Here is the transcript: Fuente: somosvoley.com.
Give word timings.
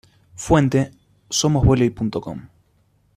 Fuente: 0.35 0.91
somosvoley.com. 1.29 2.47